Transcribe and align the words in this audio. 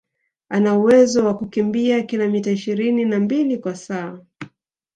Ana 0.49 0.77
uwezo 0.77 1.25
wa 1.25 1.37
kukimbia 1.37 2.03
kilometa 2.03 2.51
ishirini 2.51 3.05
na 3.05 3.19
mbili 3.19 3.57
kwa 3.57 3.75
saa 3.75 4.19